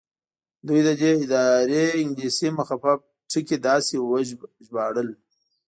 [0.67, 2.99] دوی د دې ادارې انګلیسي مخفف
[3.31, 3.93] ټکي داسې
[4.65, 5.09] ژباړل.